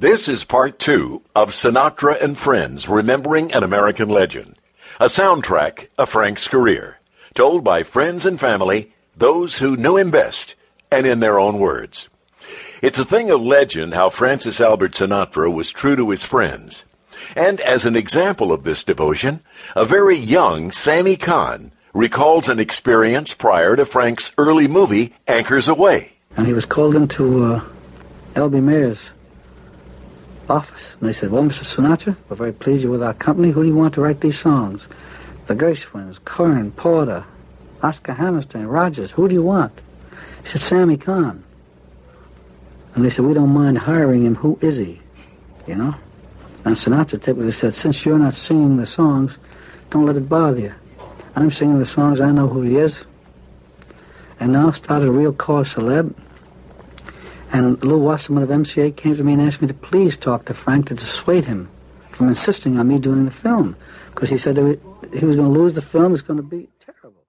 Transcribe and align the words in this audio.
This 0.00 0.30
is 0.30 0.44
part 0.44 0.78
two 0.78 1.20
of 1.36 1.50
Sinatra 1.50 2.18
and 2.22 2.38
Friends 2.38 2.88
Remembering 2.88 3.52
an 3.52 3.62
American 3.62 4.08
Legend, 4.08 4.56
a 4.98 5.08
soundtrack 5.08 5.88
of 5.98 6.08
Frank's 6.08 6.48
career, 6.48 6.98
told 7.34 7.62
by 7.64 7.82
friends 7.82 8.24
and 8.24 8.40
family, 8.40 8.94
those 9.14 9.58
who 9.58 9.76
knew 9.76 9.98
him 9.98 10.10
best, 10.10 10.54
and 10.90 11.06
in 11.06 11.20
their 11.20 11.38
own 11.38 11.58
words. 11.58 12.08
It's 12.80 12.98
a 12.98 13.04
thing 13.04 13.30
of 13.30 13.42
legend 13.42 13.92
how 13.92 14.08
Francis 14.08 14.58
Albert 14.58 14.92
Sinatra 14.92 15.52
was 15.52 15.70
true 15.70 15.96
to 15.96 16.08
his 16.08 16.24
friends. 16.24 16.86
And 17.36 17.60
as 17.60 17.84
an 17.84 17.94
example 17.94 18.54
of 18.54 18.62
this 18.62 18.82
devotion, 18.82 19.42
a 19.76 19.84
very 19.84 20.16
young 20.16 20.72
Sammy 20.72 21.16
Cahn 21.16 21.72
recalls 21.92 22.48
an 22.48 22.58
experience 22.58 23.34
prior 23.34 23.76
to 23.76 23.84
Frank's 23.84 24.32
early 24.38 24.66
movie, 24.66 25.12
Anchors 25.28 25.68
Aweigh. 25.68 26.12
And 26.38 26.46
he 26.46 26.54
was 26.54 26.64
called 26.64 26.96
into 26.96 27.44
uh, 27.44 27.62
L.B. 28.34 28.60
Mayer's 28.60 29.10
office. 30.50 30.96
And 31.00 31.08
they 31.08 31.12
said, 31.12 31.30
well, 31.30 31.42
Mr. 31.42 31.64
Sinatra, 31.64 32.16
we're 32.28 32.36
very 32.36 32.52
pleased 32.52 32.84
with 32.84 33.02
our 33.02 33.14
company. 33.14 33.50
Who 33.50 33.62
do 33.62 33.68
you 33.68 33.74
want 33.74 33.94
to 33.94 34.00
write 34.00 34.20
these 34.20 34.38
songs? 34.38 34.86
The 35.46 35.54
Gershwins, 35.54 36.22
Kern, 36.24 36.72
Porter, 36.72 37.24
Oscar 37.82 38.12
Hammerstein, 38.12 38.66
Rodgers. 38.66 39.10
Who 39.12 39.28
do 39.28 39.34
you 39.34 39.42
want? 39.42 39.80
He 40.42 40.48
said, 40.48 40.60
Sammy 40.60 40.96
Cahn. 40.96 41.42
And 42.94 43.04
they 43.04 43.10
said, 43.10 43.24
we 43.24 43.34
don't 43.34 43.50
mind 43.50 43.78
hiring 43.78 44.24
him. 44.24 44.34
Who 44.34 44.58
is 44.60 44.76
he? 44.76 45.00
You 45.66 45.76
know? 45.76 45.94
And 46.64 46.76
Sinatra 46.76 47.22
typically 47.22 47.52
said, 47.52 47.74
since 47.74 48.04
you're 48.04 48.18
not 48.18 48.34
singing 48.34 48.76
the 48.76 48.86
songs, 48.86 49.38
don't 49.88 50.06
let 50.06 50.16
it 50.16 50.28
bother 50.28 50.60
you. 50.60 50.74
I'm 51.36 51.50
singing 51.50 51.78
the 51.78 51.86
songs, 51.86 52.20
I 52.20 52.32
know 52.32 52.48
who 52.48 52.62
he 52.62 52.76
is. 52.76 53.04
And 54.40 54.52
now 54.52 54.70
started 54.70 55.08
a 55.08 55.12
real 55.12 55.32
cause 55.32 55.74
celeb. 55.74 56.14
And 57.52 57.82
Lew 57.82 57.98
Wasserman 57.98 58.42
of 58.42 58.48
MCA 58.48 58.94
came 58.96 59.16
to 59.16 59.24
me 59.24 59.32
and 59.32 59.42
asked 59.42 59.60
me 59.60 59.68
to 59.68 59.74
please 59.74 60.16
talk 60.16 60.44
to 60.46 60.54
Frank 60.54 60.86
to 60.86 60.94
dissuade 60.94 61.46
him 61.46 61.68
from 62.10 62.28
insisting 62.28 62.78
on 62.78 62.88
me 62.88 62.98
doing 62.98 63.24
the 63.24 63.30
film. 63.30 63.76
Because 64.14 64.30
he 64.30 64.38
said 64.38 64.54
that 64.56 64.80
he 65.12 65.24
was 65.24 65.36
going 65.36 65.52
to 65.52 65.58
lose 65.58 65.74
the 65.74 65.82
film, 65.82 66.12
it's 66.12 66.22
going 66.22 66.36
to 66.36 66.42
be 66.42 66.68
terrible. 66.84 67.22